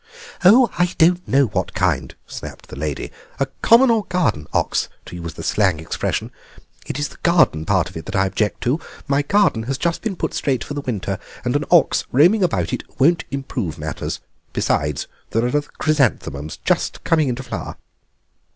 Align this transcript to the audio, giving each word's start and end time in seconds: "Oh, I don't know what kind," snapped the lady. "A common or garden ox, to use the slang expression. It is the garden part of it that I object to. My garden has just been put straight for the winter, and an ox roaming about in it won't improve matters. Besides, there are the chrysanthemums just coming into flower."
"Oh, 0.43 0.71
I 0.79 0.95
don't 0.97 1.27
know 1.27 1.45
what 1.45 1.75
kind," 1.75 2.15
snapped 2.25 2.69
the 2.69 2.75
lady. 2.75 3.11
"A 3.39 3.45
common 3.61 3.91
or 3.91 4.03
garden 4.05 4.47
ox, 4.51 4.89
to 5.05 5.15
use 5.15 5.35
the 5.35 5.43
slang 5.43 5.79
expression. 5.79 6.31
It 6.87 6.97
is 6.97 7.09
the 7.09 7.19
garden 7.21 7.65
part 7.65 7.87
of 7.87 7.95
it 7.95 8.07
that 8.07 8.15
I 8.15 8.25
object 8.25 8.61
to. 8.61 8.79
My 9.07 9.21
garden 9.21 9.61
has 9.69 9.77
just 9.77 10.01
been 10.01 10.15
put 10.15 10.33
straight 10.33 10.63
for 10.63 10.73
the 10.73 10.81
winter, 10.81 11.19
and 11.45 11.55
an 11.55 11.65
ox 11.69 12.05
roaming 12.11 12.41
about 12.43 12.69
in 12.73 12.79
it 12.81 12.99
won't 12.99 13.25
improve 13.29 13.77
matters. 13.77 14.19
Besides, 14.53 15.05
there 15.29 15.45
are 15.45 15.51
the 15.51 15.61
chrysanthemums 15.61 16.57
just 16.65 17.03
coming 17.03 17.27
into 17.27 17.43
flower." 17.43 17.77